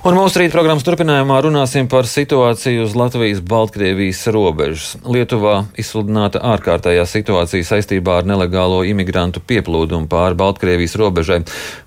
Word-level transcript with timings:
Un 0.00 0.16
mūsu 0.16 0.40
rīta 0.40 0.54
programmas 0.54 0.84
turpinājumā 0.86 1.42
runāsim 1.44 1.84
par 1.92 2.06
situāciju 2.08 2.86
uz 2.86 2.94
Latvijas-Baltkrievijas 2.96 4.22
robežas. 4.32 4.94
Lietuvā 5.04 5.58
izsludināta 5.76 6.40
ārkārtējā 6.54 7.04
situācija 7.04 7.68
saistībā 7.68 8.16
ar 8.22 8.30
nelegālo 8.30 8.80
imigrantu 8.88 9.44
pieplūdumu 9.44 10.08
pāri 10.08 10.40
Baltkrievijas 10.40 10.96
robežai. 10.96 11.42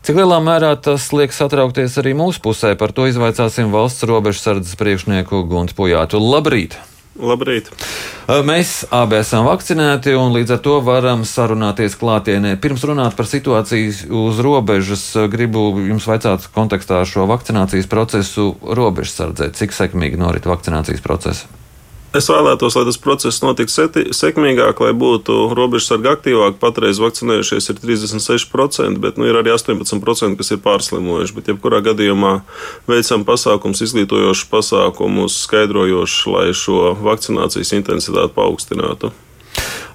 Cik 0.05 0.21
lielā 0.21 0.37
mērā 0.45 0.75
tas 0.77 1.09
liek 1.09 1.33
satraukties 1.33 1.97
arī 2.05 2.13
mūsu 2.21 2.45
pusē, 2.45 2.75
par 2.77 2.93
to 2.93 3.09
izvaicāsim 3.09 3.73
valsts 3.73 4.05
robežsardzes 4.05 4.77
priekšnieku 4.77 5.47
Guntu 5.49 5.81
Pujātu. 5.81 6.21
Labrīt! 6.21 6.77
Labrīt! 7.13 7.69
Mēs 8.47 8.87
abi 8.89 9.19
esam 9.19 9.45
vakcinēti 9.45 10.15
un 10.17 10.33
līdz 10.33 10.55
ar 10.55 10.61
to 10.65 10.77
varam 10.85 11.25
sarunāties 11.27 11.97
klātienē. 12.01 12.55
Pirms 12.63 12.85
runāt 12.89 13.17
par 13.19 13.29
situāciju 13.29 14.09
uz 14.23 14.39
robežas, 14.41 15.03
gribu 15.29 15.67
jums 15.83 16.07
vaicāt 16.09 16.49
kontekstā 16.55 17.03
ar 17.03 17.09
šo 17.09 17.27
vakcinācijas 17.29 17.89
procesu 17.91 18.53
robežsardzē. 18.63 19.51
Cik 19.53 19.75
sekmīgi 19.77 20.17
norit 20.17 20.49
vakcinācijas 20.49 21.05
process? 21.05 21.45
Es 22.13 22.27
vēlētos, 22.29 22.75
lai 22.77 22.83
tas 22.85 22.99
process 23.01 23.41
notiktu 23.41 23.87
sekmīgāk, 24.13 24.81
lai 24.85 24.91
būtu 24.93 25.47
robežsargi 25.57 26.11
aktīvāki. 26.11 26.59
Patreiz 26.61 26.99
vakcinējušies 27.01 27.71
ir 27.73 27.79
36%, 27.81 28.99
bet 29.01 29.17
nu, 29.17 29.25
ir 29.25 29.39
arī 29.39 29.49
18%, 29.55 30.37
kas 30.37 30.53
ir 30.53 30.61
pārslimojuši. 30.61 31.33
Bet, 31.33 31.49
jebkurā 31.49 31.81
gadījumā, 31.87 32.35
veicam 32.85 33.25
pasākumus, 33.25 33.81
izglītojošus 33.87 34.45
pasākumus, 34.51 35.39
skaidrojošus, 35.47 36.27
lai 36.29 36.45
šo 36.53 36.93
vakcinācijas 37.01 37.73
intensitāti 37.79 38.37
paaugstinātu. 38.37 39.09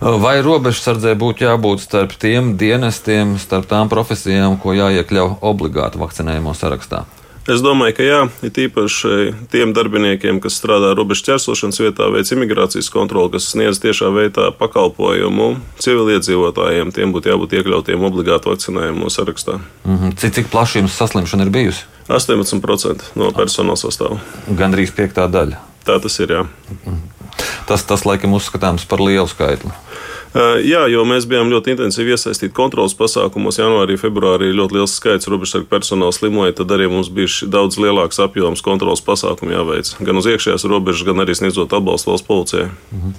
Vai 0.03 0.41
robežsardzē 0.43 1.15
būtu 1.19 1.47
jābūt 1.47 1.87
starp 1.87 2.19
tiem 2.19 2.57
dienestiem, 2.59 3.37
starp 3.39 3.71
tām 3.71 3.91
profesijām, 3.91 4.59
ko 4.59 4.75
jāiekļauj 4.75 5.39
obligāti 5.47 6.03
vakcinējumu 6.03 6.55
sarakstā? 6.59 7.05
Es 7.49 7.63
domāju, 7.65 7.95
ka 7.97 8.05
jā, 8.05 8.19
ir 8.45 8.59
īpaši 8.67 9.11
tiem 9.49 9.71
darbiniekiem, 9.73 10.37
kas 10.45 10.59
strādā 10.61 10.91
robežu 10.97 11.31
ķersošanas 11.31 11.81
vietā, 11.81 12.11
veic 12.13 12.29
imigrācijas 12.35 12.91
kontroli, 12.93 13.33
kas 13.33 13.47
sniedz 13.55 13.81
tiešā 13.81 14.11
veidā 14.13 14.51
pakalpojumu 14.59 15.55
civiliedzīvotājiem, 15.81 16.93
tiem 16.93 17.15
būtu 17.15 17.33
jābūt 17.33 17.57
iekļautiem 17.57 18.05
obligāti 18.05 18.53
vakcinējumu 18.53 19.09
sarakstā. 19.09 19.63
Mm 19.87 19.97
-hmm. 19.97 20.19
Cik, 20.21 20.35
cik 20.35 20.51
plaši 20.53 20.83
jums 20.83 21.01
saslimšana 21.01 21.49
ir 21.49 21.51
bijusi? 21.51 21.87
18% 22.09 23.17
no 23.17 23.33
personāla 23.33 23.81
sastāvā. 23.81 24.21
Gan 24.49 24.77
drīz 24.77 24.93
piektā 24.93 25.25
daļa. 25.29 25.57
Tā 25.85 26.01
tas 26.03 26.21
ir. 26.21 26.29
Jā. 26.29 26.45
Tas, 27.67 27.85
tas 27.85 28.05
laikam, 28.05 28.33
uzskatāms 28.37 28.85
par 28.89 29.01
lielu 29.01 29.29
skaitli. 29.29 29.71
Jā, 30.37 30.83
jo 30.93 31.05
mēs 31.09 31.25
bijām 31.29 31.49
ļoti 31.53 31.73
intensīvi 31.73 32.13
iesaistīti 32.13 32.55
kontrolas 32.57 32.95
pasākumos. 32.99 33.59
Janvārī, 33.61 33.97
februārī 34.01 34.51
ļoti 34.57 34.77
liels 34.77 34.97
skaits 34.99 35.31
robežsargu 35.31 35.69
personāla 35.71 36.13
slimoja. 36.15 36.57
Tad 36.61 36.75
arī 36.77 36.91
mums 36.93 37.09
bija 37.13 37.49
daudz 37.49 37.79
lielāks 37.81 38.21
apjoms 38.23 38.63
kontrolas 38.65 39.03
pasākumu 39.05 39.57
jāveic. 39.57 39.95
Gan 40.05 40.21
uz 40.21 40.29
iekšējās 40.29 40.69
robežas, 40.69 41.07
gan 41.09 41.25
arī 41.25 41.37
sniedzot 41.39 41.73
atbalstu 41.73 42.13
valsts 42.13 42.29
policijai. 42.29 42.69
Mhm. 42.93 43.17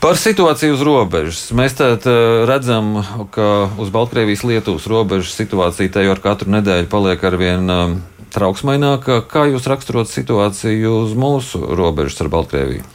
Par 0.00 0.18
situāciju 0.20 0.78
uz 0.78 0.86
robežas. 0.86 1.44
Mēs 1.56 1.76
tad 1.78 2.06
redzam, 2.48 2.96
ka 3.34 3.68
uz 3.78 3.90
Baltkrievijas-Lietuvas 3.94 4.88
robežas 4.90 5.34
situācija 5.36 5.92
te 5.92 6.06
jau 6.06 6.14
ar 6.14 6.22
katru 6.22 6.54
nedēļu 6.54 6.90
paliek 6.92 7.24
arvien 7.24 7.70
trauksmaināka. 8.34 9.22
Kā 9.30 9.46
jūs 9.50 9.68
raksturot 9.70 10.10
situāciju 10.10 10.98
uz 11.04 11.14
mūsu 11.18 11.62
robežas 11.76 12.22
ar 12.24 12.30
Baltkrieviju? 12.32 12.86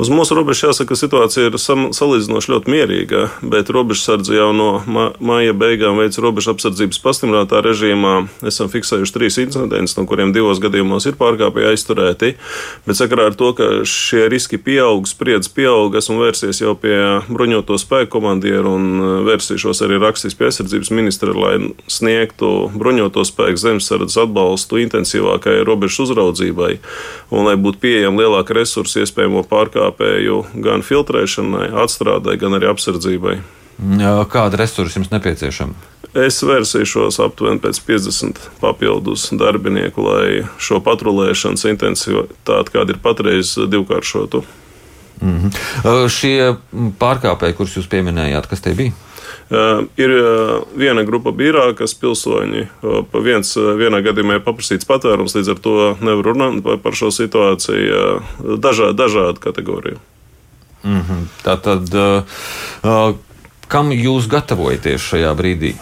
Uz 0.00 0.08
mūsu 0.08 0.32
robežas 0.32 0.62
jāsaka, 0.70 0.96
situācija 0.96 1.50
ir 1.50 1.56
salīdzinoši 1.60 2.50
ļoti 2.54 2.72
mierīga, 2.72 3.26
bet 3.44 3.68
robežsardze 3.68 4.32
jau 4.32 4.46
no 4.56 4.68
māja 5.20 5.52
beigām 5.52 5.98
veids 6.00 6.16
robežu 6.24 6.54
apsardzības 6.54 7.02
pastiprinātā 7.04 7.60
režīmā. 7.66 8.14
Esam 8.48 8.70
fiksējuši 8.72 9.12
trīs 9.12 9.36
incidentus, 9.42 9.98
no 9.98 10.06
kuriem 10.08 10.32
divos 10.32 10.62
gadījumos 10.62 11.04
ir 11.04 11.18
pārkāpēji 11.20 11.68
aizturēti. 11.74 12.30
Bet 12.86 12.96
sakarā 12.96 13.26
ar 13.28 13.36
to, 13.36 13.50
ka 13.58 13.68
šie 13.84 14.22
riski 14.32 14.56
pieaug, 14.56 15.04
spriedz 15.10 15.50
pieaug, 15.52 15.98
esmu 16.00 16.16
vērsies 16.22 16.62
jau 16.62 16.72
pie 16.80 16.96
bruņoto 17.28 17.76
spēku 17.76 18.14
komandieru 18.16 18.72
un 18.78 18.88
e, 18.96 19.12
vērsīšos 19.28 19.84
arī 19.84 20.00
rakstīs 20.00 20.38
pie 20.38 20.48
aizsardzības 20.48 20.94
ministra, 20.96 21.36
lai 21.36 21.74
sniegtu 21.92 22.70
bruņoto 22.72 23.26
spēku 23.28 23.60
zemesardzes 23.66 24.22
atbalstu 24.24 24.80
intensīvākai 24.86 25.60
robežu 25.68 26.06
uzraudzībai 26.08 26.72
un 27.36 27.44
lai 27.50 27.58
būtu 27.60 27.84
pieejami 27.84 28.24
lielāki 28.24 28.56
resursi 28.56 29.04
iespējamo 29.04 29.44
pārkāpumu 29.50 29.89
pārkāpēju 29.90 30.62
gan 30.62 30.82
filtrēšanai, 30.82 31.70
atstrādai, 31.82 32.38
gan 32.38 32.54
arī 32.54 32.70
apsardzībai. 32.70 33.40
Kāda 34.30 34.58
resursa 34.60 34.98
jums 34.98 35.10
nepieciešama? 35.10 35.74
Es 36.14 36.42
vērsīšos 36.42 37.20
aptuveni 37.22 37.60
pēc 37.62 37.80
50 37.86 38.40
papildus 38.60 39.30
darbinieku, 39.32 40.02
lai 40.02 40.46
šo 40.58 40.80
patrulēšanas 40.80 41.64
intensitāti, 41.70 42.72
kāda 42.72 42.92
ir 42.92 42.98
patreiz, 43.00 43.54
divkāršotu. 43.56 44.42
Mm 45.20 45.38
-hmm. 45.38 46.08
Šie 46.08 46.56
pārkāpēji, 46.98 47.54
kurus 47.54 47.76
jūs 47.76 47.88
pieminējāt, 47.88 48.48
kas 48.48 48.60
tie 48.60 48.74
bija? 48.74 48.92
Uh, 49.50 49.84
ir 49.98 50.12
uh, 50.14 50.50
viena 50.78 51.02
grupa 51.06 51.32
bīrākas 51.34 51.96
pilsoņi. 51.98 52.66
Uh, 52.82 53.00
viens, 53.24 53.50
vienā 53.56 54.02
gadījumā 54.06 54.38
ir 54.38 54.44
paprasīts 54.46 54.88
patvērums, 54.88 55.34
līdz 55.34 55.52
ar 55.54 55.62
to 55.64 55.76
nevar 56.00 56.30
runāt 56.30 56.68
par 56.84 56.98
šo 56.98 57.10
situāciju. 57.14 58.20
Dažādi, 58.62 58.96
dažādi 58.98 59.42
kategoriju. 59.42 59.98
Mm 60.84 61.00
-hmm. 61.00 61.24
Tā 61.44 61.56
tad, 61.60 61.94
uh, 61.94 63.14
kam 63.68 63.90
jūs 63.92 64.28
gatavojaties 64.28 65.00
šajā 65.00 65.34
brīdī? 65.36 65.74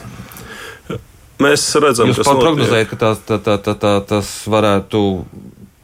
Mēs 1.38 1.80
redzam, 1.80 2.10
ka 2.10 2.22
tas 2.22 2.40
prognozējat, 2.40 2.88
ka 2.88 2.96
tā, 2.96 3.12
tā, 3.26 3.38
tā, 3.38 3.54
tā, 3.62 3.74
tā, 3.78 3.92
tas 4.06 4.26
varētu 4.50 5.24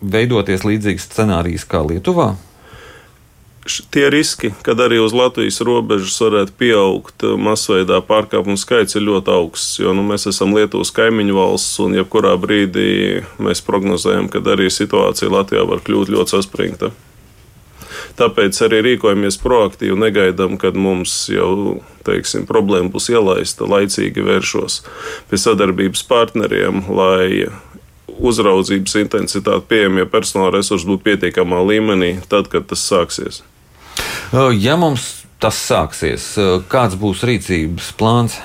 veidoties 0.03 0.65
līdzīgs 0.67 1.07
scenārijs 1.07 1.65
kā 1.69 1.85
Lietuvā? 1.87 2.35
Tie 3.65 4.11
riski, 4.13 4.53
kad 4.63 4.81
arī 4.81 4.99
uz 5.01 5.15
Latvijas 5.17 5.61
robežas 5.65 6.17
varētu 6.21 6.53
pieaugt 6.61 7.25
uh, 7.25 7.39
masveidā 7.41 8.01
pārkāpumu 8.05 8.59
skaits, 8.61 8.97
ir 8.99 9.07
ļoti 9.09 9.33
augsts. 9.33 9.79
Jo 9.81 9.95
nu, 9.97 10.05
mēs 10.07 10.29
esam 10.31 10.55
Lietuvas 10.57 10.93
kaimiņu 10.95 11.39
valsts, 11.39 11.81
un 11.85 11.97
jebkurā 11.97 12.35
brīdī 12.41 13.25
mēs 13.43 13.65
prognozējam, 13.65 14.29
ka 14.33 14.45
arī 14.55 14.69
situācija 14.73 15.33
Latvijā 15.33 15.65
var 15.69 15.85
kļūt 15.87 16.13
ļoti 16.13 16.37
saspringta. 16.37 16.93
Tāpēc 18.19 18.59
arī 18.67 18.81
rīkojamies 18.85 19.39
proaktīvi, 19.43 19.97
negaidām, 19.99 20.59
kad 20.61 20.77
mums 20.79 21.15
jau 21.33 21.81
teiksim, 22.07 22.45
problēma 22.47 22.93
būs 22.95 23.09
ielaista, 23.11 23.67
laicīgi 23.67 24.23
vēršos 24.23 24.81
pie 25.31 25.41
sadarbības 25.41 26.05
partneriem, 26.11 26.85
lai 26.95 27.49
uzraudzības 28.15 28.95
intensitāte, 29.01 29.67
pieejamie 29.71 30.05
personāla 30.11 30.59
resursi 30.59 30.87
būtu 30.91 31.07
pietiekamā 31.09 31.65
līmenī, 31.67 32.13
tad, 32.31 32.53
kad 32.53 32.69
tas 32.71 32.85
sāksies. 32.87 33.43
Ja 34.61 34.79
mums 34.81 35.25
tas 35.43 35.59
sāksies, 35.61 36.33
kāds 36.73 36.97
būs 36.99 37.23
rīcības 37.27 37.93
plāns? 37.99 38.41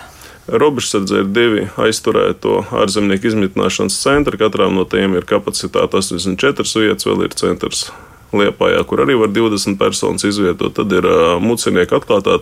Robežsardze 0.49 1.21
ir 1.21 1.31
divi 1.33 1.65
aizturēto 1.77 2.63
ārzemnieku 2.81 3.29
izmitināšanas 3.29 3.97
centri. 4.01 4.39
Katram 4.41 4.77
no 4.77 4.85
tiem 4.89 5.17
ir 5.17 5.27
kapacitāte 5.29 5.99
84 5.99 6.65
vietas, 6.81 7.05
vēl 7.05 7.27
ir 7.27 7.35
centrs 7.37 7.89
Liepājā, 8.29 8.81
kur 8.85 9.01
arī 9.01 9.15
var 9.17 9.31
20 9.33 9.77
personas 9.79 10.25
izvietot. 10.27 10.75
Tad 10.77 10.91
ir 10.93 11.05
uh, 11.09 11.37
mucinieku 11.41 11.97
atklātā 11.97 12.37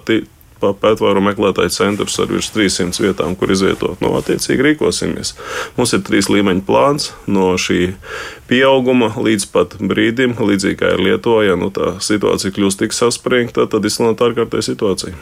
pētvaru 0.61 1.23
meklētāju 1.25 1.73
centrs 1.73 2.17
ar 2.23 2.31
virs 2.31 2.51
300 2.55 3.03
vietām, 3.03 3.35
kur 3.39 3.51
izvietot. 3.53 4.01
No 4.01 4.11
nu, 4.11 4.19
attiecīgi 4.21 4.65
rīkosimies. 4.69 5.33
Mums 5.77 5.95
ir 5.95 6.03
trīs 6.07 6.31
līmeņu 6.33 6.65
plāns 6.67 7.11
no 7.27 7.53
šī 7.61 7.93
pieauguma 8.49 9.11
līdz 9.15 9.49
pat 9.53 9.77
brīdim, 9.79 10.37
līdzīgi 10.39 10.79
kā 10.81 10.93
ir 10.95 11.03
Lietuvā. 11.09 11.47
Ja 11.47 11.57
nu, 11.59 11.71
tā 11.73 11.97
situācija 12.03 12.55
kļūst 12.55 12.83
tik 12.83 12.95
saspringta, 12.95 13.67
tad 13.71 13.85
izsludināt 13.85 14.23
ārkārtēju 14.29 14.71
situāciju. 14.71 15.17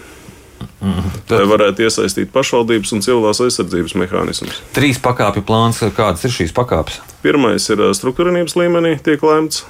-hmm. 0.85 1.21
Tad... 1.27 1.39
Lai 1.39 1.47
varētu 1.49 1.85
iesaistīt 1.85 2.31
pašvaldības 2.33 2.93
un 2.95 3.03
civilās 3.05 3.41
aizsardzības 3.43 3.95
mehānismus. 4.01 4.61
Trīs 4.75 4.99
pakāpju 5.01 5.45
plāns, 5.47 5.81
kādas 5.97 6.25
ir 6.27 6.33
šīs 6.35 6.53
pakāpes? 6.55 7.01
Pirmais 7.25 7.69
ir 7.69 7.81
struktūrības 7.97 8.57
līmenī, 8.59 8.97
tiek 9.03 9.23
lēmts 9.25 9.65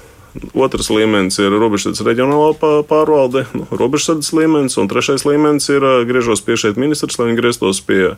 Otrs 0.56 0.90
līmenis 0.92 1.38
ir 1.40 1.54
robežsardzes 1.56 2.06
reģionālā 2.06 2.82
pārvalde, 2.90 3.46
nu, 3.56 3.68
robežsardzes 3.72 4.34
līmenis, 4.36 4.78
un 4.82 4.90
trešais 4.92 5.24
līmenis 5.28 5.70
ir 5.72 5.86
griežos 6.10 6.44
pie 6.46 6.58
šeit 6.60 6.80
ministrs, 6.82 7.20
lai 7.20 7.30
viņi 7.30 7.40
grieztos 7.40 7.80
pie 7.86 8.16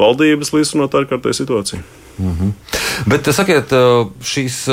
valdības 0.00 0.54
līdzinot 0.56 0.96
ārkārtēju 1.02 1.40
situāciju. 1.42 1.82
Mm 2.18 2.32
-hmm. 2.38 2.54
Bet 3.12 3.28
sakiet, 3.34 3.74
šīs 4.24 4.64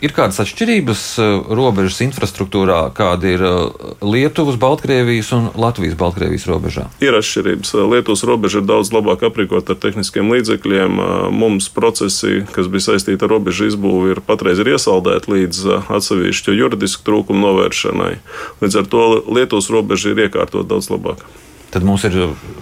Ir 0.00 0.14
kādas 0.16 0.38
atšķirības 0.40 1.00
eh, 1.20 1.30
robežas 1.52 1.98
infrastruktūrā, 2.06 2.78
kāda 2.96 3.28
ir 3.28 3.42
eh, 3.44 3.88
Lietuvas, 4.00 4.56
Baltkrievijas 4.60 5.28
un 5.36 5.50
Latvijas 5.60 5.96
Baltkrievijas 6.00 6.46
robežā? 6.48 6.86
Ir 7.04 7.18
atšķirības. 7.18 7.74
Lietuvas 7.92 8.24
robeža 8.24 8.62
ir 8.62 8.68
daudz 8.70 8.94
labāk 8.96 9.26
aprīkota 9.28 9.74
ar 9.74 9.80
tehniskiem 9.82 10.32
līdzekļiem. 10.32 11.02
Mums 11.36 11.68
procesi, 11.74 12.46
kas 12.54 12.70
bija 12.72 12.86
saistīti 12.88 13.26
ar 13.26 13.34
robežu 13.34 13.68
izbūvi, 13.68 14.14
ir 14.14 14.22
patreiz 14.24 14.62
ir 14.62 14.70
iesaldēti 14.72 15.34
līdz 15.34 15.60
atsevišķu 15.82 16.54
juridisku 16.56 17.04
trūkumu 17.04 17.44
novēršanai. 17.44 18.14
Līdz 18.64 18.78
ar 18.80 18.88
to 18.88 19.02
Lietuvas 19.28 19.68
robeža 19.72 20.14
ir 20.14 20.22
iekārtot 20.24 20.70
daudz 20.70 20.88
labāk. 20.92 21.26
Tad 21.70 21.84
mums 21.86 22.06
ir 22.08 22.16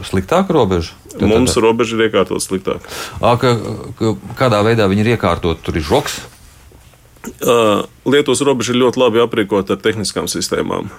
sliktāka 0.05 0.53
robeža. 0.53 0.99
Tad, 1.15 1.23
mums 1.31 1.55
tad... 1.55 1.63
robeža 1.65 1.95
ir 1.97 2.09
iekārtot 2.09 2.43
sliktāk. 2.43 2.83
Kādā 3.23 4.61
veidā 4.67 4.91
viņi 4.91 5.07
ir 5.07 5.13
iekārtot? 5.15 5.63
Tur 5.63 5.79
ir 5.79 5.87
žoks. 5.87 6.19
Lietuvas 8.09 8.43
robeža 8.47 8.75
ir 8.75 8.83
ļoti 8.85 9.01
labi 9.03 9.23
aprīkota 9.25 9.77
ar 9.77 9.85
tehniskām 9.85 10.29
sistēmām. 10.31 10.91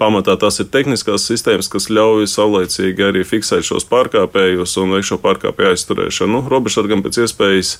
Pamatā 0.00 0.32
tās 0.40 0.56
ir 0.62 0.70
tehniskās 0.72 1.26
sistēmas, 1.28 1.66
kas 1.68 1.90
ļauj 1.92 2.24
saulēcīgi 2.32 3.04
arī 3.04 3.20
fiksēt 3.28 3.66
šos 3.68 3.84
pārkāpējus 3.90 4.78
un 4.80 4.94
veikt 4.94 5.10
šo 5.10 5.18
pārkāpēju 5.20 5.74
aizturēšanu. 5.74 6.38
Nu, 6.38 6.40
Robežsargam 6.48 7.02
pēc 7.04 7.18
iespējas 7.26 7.74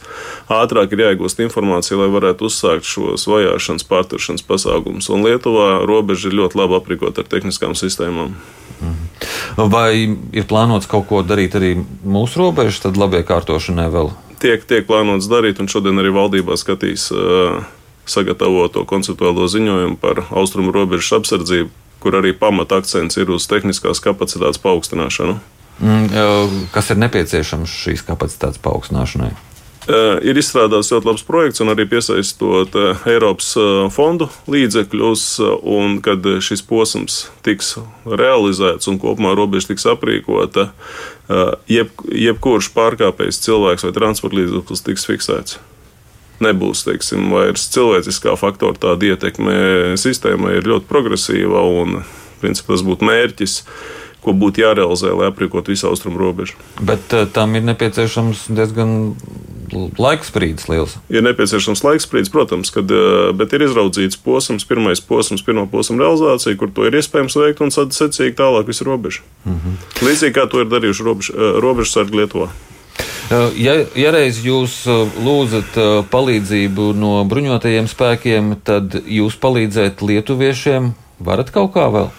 ātrāk 0.53 0.93
ir 0.93 1.07
jāiegūst 1.07 1.41
informācija, 1.47 1.97
lai 1.97 2.11
varētu 2.13 2.51
uzsākt 2.51 2.85
šos 2.85 3.25
vajāšanas, 3.25 3.89
pārturēšanas 3.89 4.45
pasākumus. 4.45 5.09
Un 5.09 5.25
Lietuvā 5.25 5.71
robeža 5.89 6.29
ir 6.29 6.37
ļoti 6.43 6.61
labi 6.61 6.77
aprīkota 6.77 7.25
ar 7.25 7.33
tehniskām 7.33 7.73
sistēmām. 7.73 8.37
Vai 9.57 9.91
ir 10.05 10.49
plānots 10.49 10.93
kaut 10.93 11.09
ko 11.09 11.25
darīt 11.25 11.57
arī 11.57 11.73
mūsu 12.05 12.45
robežas, 12.45 12.85
tad 12.85 13.01
labai 13.01 13.25
kārtošanai 13.25 13.89
vēl? 13.97 14.13
Tiek, 14.45 14.69
tiek 14.69 14.85
plānots 14.89 15.29
darīt, 15.29 15.61
un 15.61 15.73
šodien 15.73 16.01
arī 16.01 16.13
valdībā 16.13 16.57
skatīs 16.61 17.09
uh, 17.17 17.65
sagatavoto 18.11 18.85
konceptuālo 18.89 19.47
ziņojumu 19.51 20.01
par 20.03 20.25
austrumu 20.31 20.75
robežas 20.75 21.21
apsardzību, 21.21 21.71
kur 22.01 22.17
arī 22.21 22.35
pamata 22.37 22.81
akcents 22.81 23.21
ir 23.21 23.31
uz 23.33 23.47
tehniskās 23.51 24.03
kapacitātes 24.05 24.61
paaugstināšanu. 24.63 25.39
Mm, 25.81 26.67
kas 26.75 26.91
ir 26.93 27.01
nepieciešams 27.01 27.79
šīs 27.85 28.05
kapacitātes 28.09 28.61
paaugstināšanai? 28.65 29.33
Ir 29.91 30.37
izstrādāts 30.37 30.91
ļoti 30.93 31.09
labs 31.09 31.23
projekts, 31.25 31.63
un 31.65 31.73
arī 31.73 31.87
piesaistot 31.89 32.75
Eiropas 33.09 33.55
fondu 33.95 34.29
līdzekļus. 34.53 35.25
Un, 35.73 35.97
kad 36.05 36.27
šis 36.45 36.63
posms 36.69 37.23
tiks 37.47 37.73
realizēts 38.05 38.91
un 38.93 39.01
kopumā 39.01 39.33
robeža 39.39 39.73
tiks 39.73 39.89
aprīkota, 39.91 40.69
jeb, 41.71 41.91
jebkurš 42.13 42.71
pārkāpējs 42.77 43.41
cilvēks 43.47 43.89
vai 43.89 43.97
transporta 43.97 44.41
līdzeklis 44.43 44.87
tiks 44.87 45.09
fiksēts 45.09 45.59
nebūs 46.45 46.85
teiksim, 46.87 47.31
vairs 47.35 47.69
cilvēciskā 47.75 48.37
faktora 48.41 48.79
tāda 48.81 49.13
ietekme 49.13 49.97
sistēmai 50.01 50.59
ir 50.59 50.69
ļoti 50.71 50.89
progresīva 50.91 51.65
un 51.81 52.03
principā, 52.43 52.75
tas 52.75 52.87
būtu 52.87 53.09
mērķis. 53.09 53.63
Ko 54.21 54.35
būtu 54.37 54.61
jārealizē, 54.61 55.15
lai 55.17 55.31
aprīkotu 55.31 55.73
visu 55.73 55.87
austrumu 55.89 56.21
robežu. 56.21 56.59
Bet 56.85 57.15
uh, 57.17 57.23
tam 57.25 57.55
ir 57.57 57.63
nepieciešams 57.65 58.51
diezgan 58.53 59.15
laiks 59.97 60.29
sprīdis 60.29 60.69
liels. 60.69 60.97
Ir 61.09 61.25
nepieciešams 61.25 61.81
laiks 61.87 62.05
sprīdis, 62.05 62.29
protams, 62.35 62.69
kad, 62.75 62.93
uh, 62.93 63.31
bet 63.33 63.55
ir 63.57 63.65
izraudzīts 63.65 64.21
posms, 64.21 64.67
pirmais 64.69 65.01
posms, 65.01 65.41
pirmā 65.47 65.65
posma 65.73 66.03
realizācija, 66.03 66.59
kur 66.61 66.69
to 66.77 66.85
ir 66.85 66.99
iespējams 67.01 67.39
veikt 67.41 67.65
un 67.65 67.73
secīgi 67.73 68.37
tālāk 68.37 68.69
visu 68.69 68.85
robežu. 68.85 69.25
Mm 69.47 69.57
-hmm. 69.57 70.05
Līdzīgi 70.05 70.37
kā 70.37 70.45
to 70.53 70.61
ir 70.61 70.69
darījuši 70.69 71.07
robežu, 71.09 71.33
uh, 71.33 71.57
robežu 71.65 71.93
sargi 71.97 72.21
Lietuvā. 72.21 72.51
Ja, 73.31 73.77
ja 73.95 74.11
reiz 74.11 74.41
jūs 74.43 74.81
lūdzat 74.91 75.77
palīdzību 76.11 76.89
no 76.99 77.21
bruņotajiem 77.31 77.87
spēkiem, 77.87 78.57
tad 78.67 78.97
jūs 79.07 79.37
palīdzēt 79.39 80.03
lietuviešiem 80.03 80.91
varat 81.23 81.53
kaut 81.55 81.71
kā 81.77 81.87
vēl? 81.95 82.11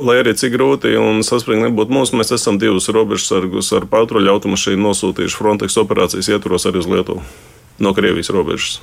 Lai 0.00 0.18
arī 0.20 0.34
cik 0.36 0.52
grūti 0.52 0.92
un 1.00 1.24
saspringti 1.24 1.64
nebūtu 1.64 1.96
mums, 1.96 2.12
mēs 2.16 2.32
esam 2.36 2.60
divus 2.60 2.88
robežsargus 2.92 3.72
ar 3.76 3.88
patruļu 3.88 4.34
automašīnu 4.34 4.84
nosūtījuši 4.84 5.40
Frontex 5.40 5.80
operācijas 5.80 6.28
ietvaros 6.32 6.68
arī 6.68 6.84
uz 6.84 6.88
Lietuvu 6.92 7.24
no 7.80 7.96
Krievijas 7.96 8.32
robežas. 8.32 8.78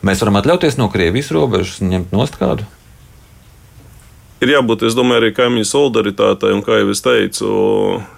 Mēs 0.00 0.24
varam 0.24 0.40
atļauties 0.40 0.80
no 0.80 0.88
Krievijas 0.92 1.32
robežas 1.36 1.84
ņemt 1.84 2.16
nost 2.16 2.40
kādu? 2.40 2.64
Ir 4.40 4.52
jābūt, 4.54 4.84
es 4.88 4.96
domāju, 4.96 5.20
arī 5.20 5.30
kaimiņu 5.36 5.68
solidaritātei. 5.68 6.52
Un, 6.56 6.62
kā 6.64 6.80
jau 6.80 6.90
es 6.92 7.02
teicu, 7.04 7.50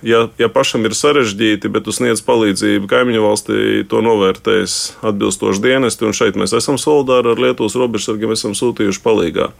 ja, 0.06 0.24
ja 0.40 0.48
pašam 0.52 0.86
ir 0.86 0.94
sarežģīti, 0.96 1.70
bet 1.72 1.86
tu 1.86 1.94
sniedz 1.94 2.22
palīdzību 2.26 2.88
kaimiņu 2.90 3.24
valstī, 3.24 3.58
to 3.90 4.02
novērtēs 4.04 4.76
atbilstoši 5.02 5.64
dienesti. 5.64 6.06
Un 6.08 6.16
šeit 6.16 6.38
mēs 6.38 6.54
esam 6.56 6.78
solidāri 6.80 7.34
ar 7.34 7.42
Lietuvas 7.42 7.76
robežsargiem, 7.78 8.34
esam 8.36 8.56
sūtījuši 8.58 9.02
palīgā. 9.04 9.50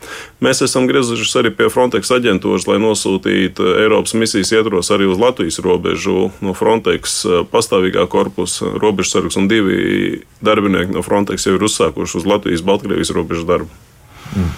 Mēs 0.45 0.63
esam 0.67 0.89
griezušies 0.91 1.35
arī 1.43 1.55
pie 1.57 1.71
Frontex 1.73 2.15
aģentūras, 2.15 2.69
lai 2.71 2.79
nosūtītu 2.83 3.75
Eiropas 3.83 4.17
misijas 4.19 4.55
ietvaros 4.55 4.93
arī 4.95 5.11
uz 5.11 5.21
Latvijas 5.21 5.61
robežu 5.65 6.31
no 6.45 6.57
Frontex 6.57 7.23
pastāvīgā 7.53 8.07
korpusa 8.13 8.75
robežsargs 8.83 9.39
un 9.41 9.49
divi 9.51 10.23
darbinieki 10.45 10.95
no 10.95 11.05
Frontex 11.07 11.47
jau 11.49 11.57
ir 11.59 11.67
uzsākuši 11.67 12.21
uz 12.21 12.29
Latvijas-Baltkrievijas 12.35 13.15
robežu 13.17 13.49
darbu. 13.49 13.81
Mm. 14.33 14.53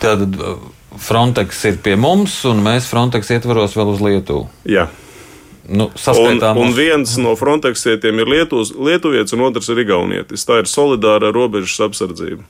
Tātad 0.00 0.36
Frontex 1.00 1.64
ir 1.70 1.80
pie 1.82 1.96
mums, 2.00 2.38
un 2.48 2.62
mēs 2.64 2.88
Frontex 2.90 3.32
ietvaros 3.36 3.76
vēl 3.76 3.92
uz 3.94 4.02
Lietuvu. 4.04 4.46
Jā. 4.68 4.86
Nu, 5.68 5.88
un, 5.90 6.42
un 6.62 6.74
viens 6.76 7.16
no 7.18 7.32
Frontexietiem 7.34 8.20
ir 8.22 8.28
Lietuvs, 8.30 8.70
Lietuvietis, 8.78 9.34
un 9.34 9.42
otrs 9.48 9.70
ir 9.72 9.80
Igaunietis. 9.82 10.46
Tā 10.46 10.60
ir 10.62 10.70
solidāra 10.70 11.32
robežas 11.34 11.80
apsardzība. 11.88 12.44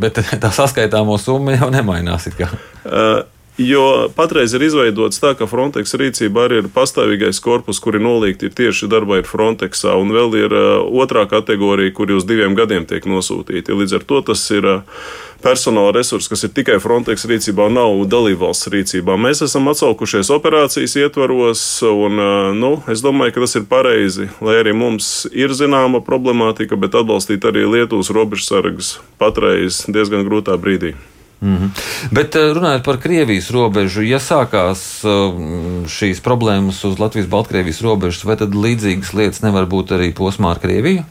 Bet 0.00 0.18
tā 0.42 0.50
saskaitāmo 0.54 1.18
summa 1.22 1.54
jau 1.54 1.70
nemainās. 1.70 2.26
Uh, 2.34 3.22
Jo 3.60 4.08
patreiz 4.16 4.54
ir 4.56 4.62
izveidots 4.64 5.20
tā, 5.20 5.34
ka 5.36 5.44
Frontex 5.44 5.92
rīcībā 6.00 6.46
arī 6.46 6.62
ir 6.62 6.68
pastāvīgais 6.72 7.42
korpus, 7.44 7.76
kuri 7.84 8.00
nolikti 8.00 8.48
tieši 8.48 8.88
darbā 8.88 9.18
ir 9.20 9.28
Frontexā, 9.28 9.98
un 10.00 10.14
vēl 10.16 10.36
ir 10.38 10.54
uh, 10.56 10.68
otrā 11.02 11.26
kategorija, 11.28 11.92
kuri 11.92 12.16
uz 12.16 12.24
diviem 12.24 12.56
gadiem 12.56 12.86
tiek 12.88 13.04
nosūtīti. 13.04 13.76
Līdz 13.76 13.98
ar 13.98 14.08
to 14.08 14.22
tas 14.30 14.46
ir 14.56 14.64
uh, 14.64 15.04
personāla 15.44 15.92
resursi, 15.98 16.32
kas 16.32 16.46
ir 16.48 16.54
tikai 16.56 16.78
Frontex 16.80 17.28
rīcībā, 17.28 17.68
nav 17.68 18.00
dalībvalsts 18.08 18.72
rīcībā. 18.72 19.20
Mēs 19.20 19.44
esam 19.44 19.68
atsaukušies 19.74 20.32
operācijas 20.32 20.96
ietvaros, 21.04 21.68
un 21.84 22.16
uh, 22.16 22.32
nu, 22.56 22.74
es 22.88 23.04
domāju, 23.04 23.36
ka 23.36 23.44
tas 23.44 23.60
ir 23.60 23.68
pareizi, 23.68 24.32
lai 24.40 24.56
arī 24.64 24.72
mums 24.72 25.28
ir 25.36 25.52
zināma 25.52 26.00
problemātika, 26.00 26.80
bet 26.80 26.96
atbalstīt 26.96 27.44
arī 27.44 27.68
Lietuvas 27.68 28.08
robežsargus 28.08 28.96
patreiz 29.20 29.84
diezgan 29.84 30.24
grūtā 30.24 30.56
brīdī. 30.56 30.96
Mm 31.40 31.56
-hmm. 31.56 31.70
Bet 32.12 32.36
eh, 32.36 32.52
runājot 32.54 32.84
par 32.84 33.00
Krievijas 33.00 33.50
robežu, 33.50 34.02
ja 34.02 34.18
sākās 34.18 35.04
eh, 35.04 35.88
šīs 35.88 36.20
problēmas 36.20 36.84
uz 36.84 36.98
Latvijas-Baltkrievijas 36.98 37.80
robežas, 37.80 38.24
vai 38.24 38.36
tad 38.36 38.54
līdzīgas 38.54 39.14
lietas 39.14 39.42
nevar 39.42 39.64
būt 39.64 39.96
arī 39.96 40.12
posmā 40.14 40.50
ar 40.50 40.58
Krieviju? 40.58 41.04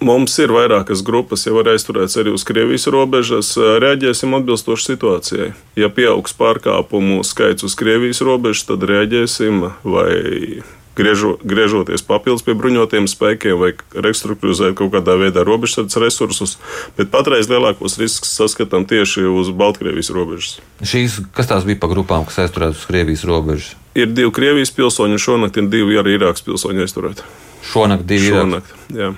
Mums 0.00 0.38
ir 0.38 0.52
vairākas 0.54 1.02
grupas, 1.02 1.42
jau 1.46 1.56
var 1.56 1.72
aizturēts 1.72 2.16
arī 2.16 2.30
uz 2.30 2.44
Krievijas 2.44 2.86
robežas. 2.86 3.56
Reaģēsim 3.56 4.34
atbilstoši 4.34 4.84
situācijai. 4.92 5.52
Ja 5.76 5.88
pieaugs 5.88 6.34
pārkāpumu 6.38 7.24
skaits 7.24 7.66
uz 7.66 7.74
Krievijas 7.74 8.20
robežas, 8.20 8.62
tad 8.64 8.86
reaģēsim 8.86 9.70
vai 9.82 10.62
griežo, 10.98 11.36
griežoties 11.46 12.04
papildus 12.06 12.44
pie 12.46 12.56
bruņotiem 12.58 13.08
spēkiem 13.10 13.58
vai 13.60 13.72
restruktūrizēt 13.94 14.76
kaut 14.78 14.92
kādā 14.96 15.16
veidā 15.20 15.44
robežsardzes 15.46 16.00
resursus, 16.02 16.56
bet 16.98 17.12
patreiz 17.14 17.50
lielākos 17.50 17.98
riskus 18.02 18.34
saskatām 18.40 18.86
tieši 18.88 19.26
uz 19.30 19.52
Baltkrievijas 19.54 20.10
robežas. 20.14 20.58
Šīs, 20.82 21.20
kas 21.34 21.50
tās 21.50 21.66
bija 21.68 21.80
pa 21.80 21.90
grupām, 21.90 22.26
kas 22.28 22.42
aizturētas 22.46 22.82
uz 22.82 22.88
Krievijas 22.90 23.26
robežas? 23.28 23.74
Ir 23.98 24.10
divi 24.14 24.32
Krievijas 24.34 24.74
pilsoņi, 24.74 25.18
un 25.18 25.22
šonakt 25.22 25.58
ir 25.58 25.70
divi 25.72 25.98
arī 25.98 26.18
Irākas 26.18 26.44
pilsoņi 26.46 26.84
aizturēti. 26.84 27.26
Šonakt 27.68 28.06
divi 28.08 28.30
šonakt, 28.30 28.74
jā. 28.94 29.12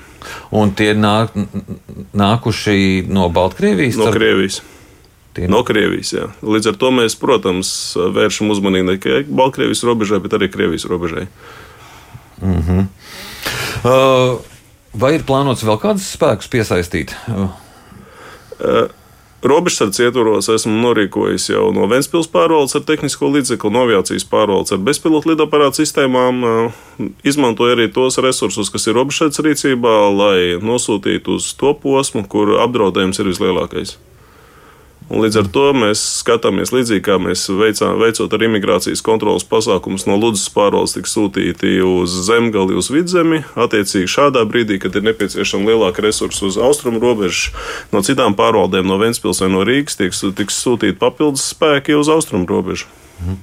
Un 0.57 0.73
tie 0.77 0.93
nāk, 0.97 1.33
nākuši 2.17 3.07
no 3.09 3.29
Baltkrievijas? 3.33 3.99
No 4.01 4.13
Krievijas. 4.15 4.61
Tie 5.37 5.47
no 5.51 5.63
Krievijas. 5.67 6.11
Jā. 6.17 6.29
Līdz 6.43 6.73
ar 6.73 6.79
to 6.81 6.91
mēs, 6.95 7.15
protams, 7.21 7.71
vēršam 7.95 8.51
uzmanību 8.51 8.89
ne 8.89 8.97
tikai 8.99 9.23
Baltkrievijas 9.29 9.85
robežai, 9.87 10.19
bet 10.25 10.35
arī 10.37 10.51
Krievijas 10.51 10.89
robežai. 10.91 11.29
Mm 12.41 12.63
-hmm. 12.67 12.87
uh, 13.85 14.41
vai 14.93 15.15
ir 15.15 15.27
plānots 15.27 15.65
vēl 15.65 15.79
kādus 15.81 16.13
spēkus 16.17 16.49
piesaistīt? 16.49 17.15
Uh. 17.29 17.51
Uh, 18.61 18.89
Robežsardze 19.41 20.05
ietvaros 20.05 20.51
esmu 20.53 20.75
norīkojis 20.83 21.47
jau 21.49 21.71
no 21.73 21.87
Vēncpils 21.89 22.29
pārvaldes 22.29 22.77
ar 22.77 22.83
tehnisko 22.85 23.31
līdzekli, 23.33 23.71
no 23.73 23.87
aviācijas 23.87 24.27
pārvaldes 24.29 24.75
ar 24.77 24.83
bezpilotu 24.85 25.31
lidaparātu 25.31 25.81
sistēmām. 25.81 26.43
Uh, 26.45 27.09
izmantoju 27.25 27.73
arī 27.73 27.89
tos 27.89 28.19
resursus, 28.21 28.69
kas 28.69 28.87
ir 28.87 28.99
robežsardze 29.01 29.43
rīcībā, 29.47 29.97
lai 30.13 30.61
nosūtītu 30.61 31.39
uz 31.41 31.55
to 31.57 31.73
posmu, 31.73 32.27
kur 32.29 32.59
apdraudējums 32.67 33.23
ir 33.23 33.33
vislielākais. 33.33 33.97
Un 35.11 35.25
līdz 35.25 35.41
ar 35.41 35.49
to 35.51 35.65
mēs 35.75 36.01
skatāmies 36.21 36.71
līdzīgi, 36.71 37.03
kā 37.03 37.17
mēs 37.19 37.49
veicām, 37.51 37.97
veicot 37.99 38.31
ar 38.31 38.45
imigrācijas 38.47 39.03
kontrolas 39.03 39.43
pasākumus 39.43 40.07
no 40.07 40.15
Ludus 40.15 40.45
pārvaldes, 40.55 40.95
tiks 40.95 41.17
sūtīti 41.17 41.81
uz 41.83 42.15
zemgali, 42.29 42.77
uz 42.79 42.93
vidzemi. 42.95 43.41
Attiecīgi 43.59 44.07
šādā 44.07 44.45
brīdī, 44.47 44.79
kad 44.79 44.95
ir 44.95 45.09
nepieciešama 45.09 45.67
lielāka 45.67 46.05
resursa 46.07 46.47
uz 46.47 46.59
austrumu 46.63 47.03
robežu, 47.03 47.51
no 47.91 48.05
citām 48.07 48.39
pārvaldēm, 48.39 48.87
no 48.87 49.01
Ventspils 49.03 49.43
vai 49.43 49.51
no 49.51 49.67
Rīgas, 49.67 49.99
tiks, 49.99 50.23
tiks 50.39 50.63
sūtīti 50.63 51.01
papildus 51.03 51.49
spēki 51.57 51.99
uz 51.99 52.11
austrumu 52.13 52.47
robežu. 52.47 52.87
Mhm. 53.19 53.41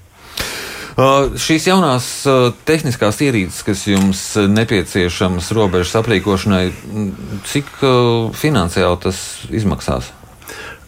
Uh, 0.97 1.35
šīs 1.37 1.67
jaunās 1.67 2.07
uh, 2.25 2.47
tehniskās 2.65 3.19
ierīces, 3.21 3.59
kas 3.67 3.83
jums 3.85 4.21
nepieciešamas 4.49 5.51
robežas 5.53 5.93
aprīkošanai, 5.99 6.63
cik 7.51 7.69
uh, 7.83 8.31
finansiāli 8.33 9.03
tas 9.03 9.19
izmaksās? 9.53 10.09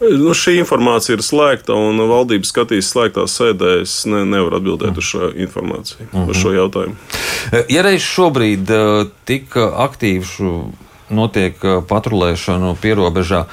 Nu, 0.00 0.32
šī 0.36 0.56
informācija 0.62 1.18
ir 1.18 1.22
slēgta, 1.24 1.76
un 1.76 2.00
valdība 2.08 2.48
skatīs 2.48 2.88
slēgtās 2.88 3.34
sēdēs. 3.36 3.96
Ne, 4.08 4.24
nevar 4.28 4.56
atbildēt 4.60 4.96
uz 5.00 5.10
šo 5.12 5.30
informāciju, 5.36 6.06
uh 6.08 6.14
-huh. 6.14 6.30
uz 6.30 6.36
šo 6.40 6.48
mhm. 6.48 6.56
jautājumu. 6.56 6.96
Ja 7.68 7.82
reiz 7.82 8.02
šobrīd 8.02 8.70
tik 9.28 9.56
aktīvu 9.56 10.72
notiek 11.10 11.58
patrulēšanu 11.88 12.76
pierobežā 12.80 13.44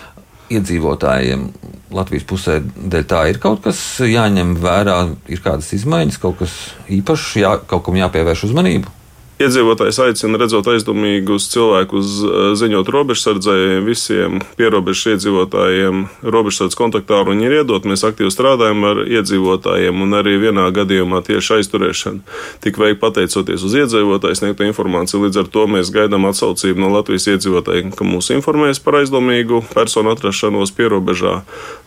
iedzīvotājiem 0.49 1.49
Latvijas 1.91 2.23
pusē, 2.27 2.59
dēļ 2.75 3.03
tā 3.07 3.21
ir 3.31 3.39
kaut 3.39 3.61
kas 3.63 3.79
jāņem 4.03 4.55
vērā, 4.59 4.97
ir 5.27 5.41
kādas 5.43 5.71
izmaiņas, 5.73 6.19
kaut 6.23 6.39
kas 6.39 6.53
īpašs, 6.91 7.35
jā, 7.39 7.53
kaut 7.67 7.85
kam 7.85 7.95
jāpievērš 7.99 8.43
uzmanību? 8.49 8.96
Iedzīvotājs 9.37 9.99
aicina 10.01 10.39
redzot 10.41 10.65
aizdomīgus 10.71 11.45
cilvēkus 11.51 12.13
eh, 12.25 12.37
ziņot 12.57 12.87
robežsardzēji, 12.89 13.83
visiem 13.85 14.39
pierobežas 14.57 15.11
iedzīvotājiem 15.11 15.99
robežsardzes 16.25 16.79
kontaktāru 16.79 17.35
viņi 17.35 17.45
ir 17.45 17.55
iedot. 17.59 17.85
Mēs 17.85 18.01
aktīvi 18.07 18.31
strādājam 18.33 18.81
ar 18.89 19.03
iedzīvotājiem 19.05 20.01
un 20.01 20.17
arī 20.17 20.39
vienā 20.41 20.65
gadījumā 20.73 21.21
tieši 21.27 21.59
aizturēšana 21.59 22.39
tika 22.65 22.81
veikta 22.81 23.03
pateicoties 23.03 23.67
uz 23.67 23.77
iedzīvotāju 23.83 24.39
sniegto 24.41 24.65
informāciju. 24.65 25.27
Līdz 25.27 25.43
ar 25.43 25.53
to 25.53 25.67
mēs 25.69 25.93
gaidām 25.93 26.25
atsaucību 26.31 26.81
no 26.81 26.89
Latvijas 26.95 27.29
iedzīvotājiem, 27.35 27.93
ka 27.93 28.09
mūs 28.09 28.31
informēs 28.33 28.81
par 28.81 29.03
aizdomīgu 29.03 29.61
personu 29.69 30.15
atrašanos 30.17 30.73
pierobežā, 30.73 31.43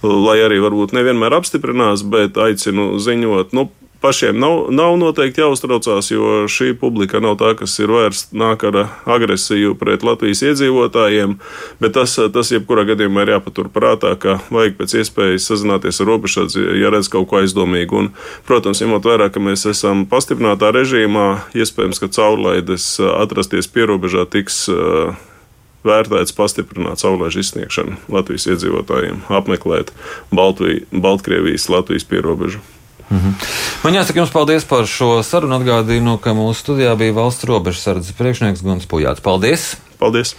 lai 0.06 0.38
arī 0.46 0.62
varbūt 0.62 0.94
nevienmēr 0.94 1.40
apstiprinās, 1.42 2.06
bet 2.14 2.38
aicinu 2.38 2.92
ziņot. 3.02 3.58
Nu, 3.58 3.72
pašiem 4.00 4.38
nav, 4.40 4.66
nav 4.72 4.96
noteikti 4.98 5.42
jāuztraucās, 5.42 6.10
jo 6.10 6.44
šī 6.50 6.72
publika 6.80 7.20
nav 7.20 7.36
tā, 7.40 7.52
kas 7.58 7.76
ir 7.82 7.92
vērsta 7.92 8.36
nāk 8.36 8.64
ar 8.68 8.78
agresiju 9.04 9.74
pret 9.80 10.04
Latvijas 10.06 10.42
iedzīvotājiem. 10.48 11.36
Bet 11.82 11.96
tas, 11.98 12.16
tas 12.32 12.52
jebkurā 12.54 12.86
gadījumā 12.88 13.26
ir 13.26 13.34
jāpatur 13.36 13.70
prātā, 13.72 14.14
ka 14.20 14.38
vajag 14.52 14.78
pēc 14.80 14.96
iespējas 15.02 15.50
sazināties 15.52 16.00
ar 16.00 16.10
robežsardzi, 16.14 16.64
ja 16.80 16.92
redz 16.92 17.12
kaut 17.12 17.28
ko 17.30 17.40
aizdomīgu. 17.42 18.04
Un, 18.04 18.12
protams, 18.48 18.80
ņemot 18.82 19.08
vērā, 19.10 19.30
ka 19.32 19.42
mēs 19.44 19.66
esam 19.68 20.06
pastiprinātā 20.10 20.72
režīmā, 20.76 21.28
iespējams, 21.56 22.00
ka 22.00 22.12
caurlaides 22.16 22.94
atrasties 23.00 23.68
pierobežā 23.70 24.24
tiks 24.32 24.64
vērtēts 25.86 26.34
pastiprināt 26.36 27.00
saulēžu 27.00 27.40
izsniegšanu 27.44 27.96
Latvijas 28.12 28.48
iedzīvotājiem, 28.52 29.24
apmeklēt 29.32 29.94
Baltviju, 30.32 30.84
Baltkrievijas, 30.92 31.70
Latvijas 31.72 32.04
pierobežu. 32.08 32.60
Mhm. 33.10 33.34
Man 33.84 33.96
jāsaka 33.98 34.22
jums 34.22 34.32
paldies 34.32 34.64
par 34.68 34.86
šo 34.86 35.18
sarunu. 35.26 35.58
Atgādinu, 35.58 36.16
ka 36.22 36.34
mūsu 36.36 36.62
studijā 36.62 36.94
bija 36.98 37.16
valsts 37.16 37.46
robežsardzes 37.48 38.14
priekšnieks 38.18 38.62
Guns 38.62 38.86
Pujāts. 38.86 39.22
Paldies! 39.24 39.74
Paldies! 39.98 40.36